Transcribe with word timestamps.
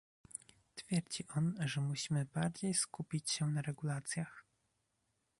Twierdzi 0.75 1.25
on, 1.37 1.55
że 1.59 1.81
musimy 1.81 2.25
bardziej 2.25 2.73
skupić 2.73 3.31
się 3.31 3.45
na 3.47 3.61
regulacjach 3.61 4.45